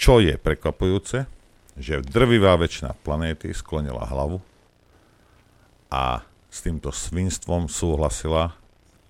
[0.00, 1.28] Čo je prekvapujúce,
[1.76, 4.40] že drvivá väčšina planéty sklonila hlavu
[5.92, 8.56] a s týmto svinstvom súhlasila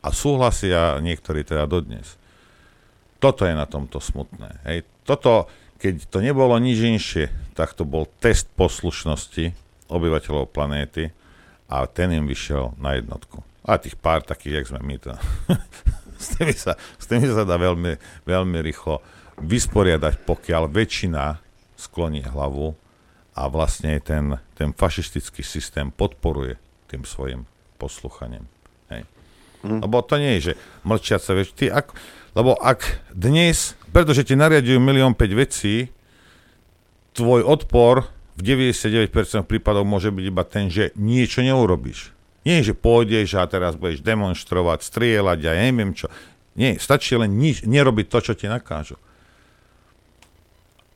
[0.02, 2.18] a súhlasia niektorí teda dodnes.
[3.22, 4.66] Toto je na tomto smutné.
[4.66, 4.82] Hej.
[5.06, 5.46] Toto,
[5.78, 9.54] keď to nebolo nič inšie, tak to bol test poslušnosti
[9.86, 11.14] obyvateľov planéty
[11.70, 13.46] a ten im vyšiel na jednotku.
[13.62, 15.14] A tých pár takých, jak sme my to.
[16.24, 17.94] s, tými sa, s tými sa dá veľmi,
[18.26, 21.40] veľmi rýchlo vysporiadať, pokiaľ väčšina
[21.80, 22.76] skloní hlavu
[23.34, 26.60] a vlastne ten, ten fašistický systém podporuje
[26.92, 27.48] tým svojim
[27.80, 28.44] posluchaním.
[28.92, 29.08] Hej.
[29.64, 29.80] Mm.
[29.80, 31.48] Lebo to nie je, že mlčiaca vec.
[31.56, 31.86] Ty ak,
[32.36, 35.88] lebo ak dnes, pretože ti nariadujú milión 5 vecí,
[37.16, 42.12] tvoj odpor v 99% prípadov môže byť iba ten, že niečo neurobíš.
[42.40, 46.08] Nie, že pôjdeš a teraz budeš demonstrovať, strieľať a ja neviem čo.
[46.56, 48.96] Nie, stačí len nič, nerobiť to, čo ti nakážu.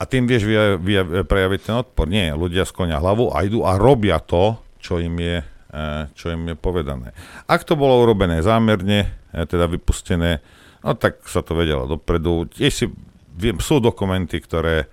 [0.05, 2.05] A tým vieš vy, vy, prejaviť ten odpor.
[2.05, 5.41] Nie, ľudia sklonia hlavu a idú a robia to, čo im je,
[5.73, 7.17] e, čo im je povedané.
[7.49, 10.45] Ak to bolo urobené zámerne, e, teda vypustené
[10.85, 12.45] No tak sa to vedelo dopredu.
[12.45, 12.87] Tiež si,
[13.33, 14.85] viem, sú dokumenty, ktoré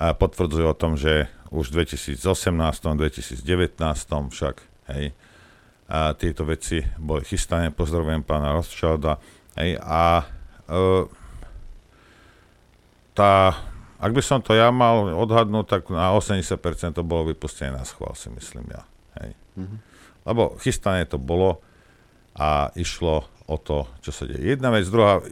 [0.00, 3.76] potvrdzujú o tom, že už v 2018, 2019
[4.32, 4.56] však,
[4.90, 5.12] hej,
[5.84, 9.20] a tieto veci boli chystané, pozdravujem pána Rothschilda,
[9.60, 10.24] hej, a
[10.66, 11.04] e,
[13.12, 13.60] tá,
[13.98, 18.12] ak by som to ja mal odhadnúť, tak na 80% to bolo vypustené na schvál,
[18.18, 18.82] si myslím ja,
[19.22, 19.30] hej.
[19.58, 19.78] Mm-hmm.
[20.24, 21.60] Lebo chystané to bolo
[22.34, 24.56] a išlo o to, čo sa deje.
[24.56, 25.22] Jedna vec, druhá,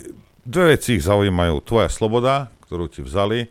[0.46, 1.64] dve veci ich zaujímajú.
[1.64, 3.48] Tvoja sloboda, ktorú ti vzali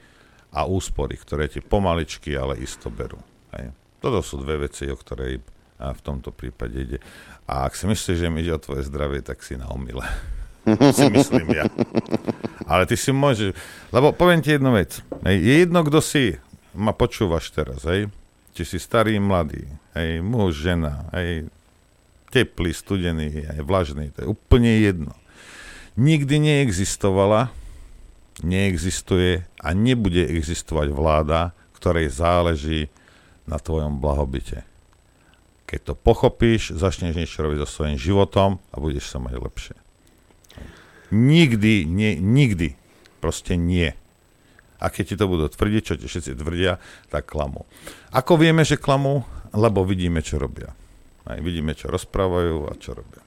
[0.55, 3.19] a úspory, ktoré ti pomaličky, ale isto berú.
[3.57, 3.75] Hej.
[3.99, 5.41] Toto sú dve veci, o ktoré
[5.81, 6.99] v tomto prípade ide.
[7.49, 10.05] A ak si myslíš, že mi ide o tvoje zdravie, tak si na omyle.
[10.97, 11.65] si myslím ja.
[12.71, 13.51] Ale ty si môžeš...
[13.91, 15.03] Lebo poviem ti jednu vec.
[15.27, 16.39] Hej, je jedno, kto si
[16.71, 18.07] ma počúvaš teraz, hej?
[18.55, 21.51] Či si starý, mladý, hej, muž, žena, hej,
[22.31, 25.11] teplý, studený, aj vlažný, to je úplne jedno.
[25.99, 27.51] Nikdy neexistovala,
[28.39, 32.87] neexistuje a nebude existovať vláda, ktorej záleží
[33.43, 34.63] na tvojom blahobite.
[35.67, 39.75] Keď to pochopíš, začneš niečo robiť so svojím životom a budeš sa mať lepšie.
[41.11, 42.79] Nikdy, nie, nikdy,
[43.19, 43.93] proste nie.
[44.81, 46.81] A keď ti to budú tvrdiť, čo ti všetci tvrdia,
[47.13, 47.69] tak klamú.
[48.09, 49.21] Ako vieme, že klamú?
[49.53, 50.73] Lebo vidíme, čo robia.
[51.27, 53.21] Aj vidíme, čo rozprávajú a čo robia.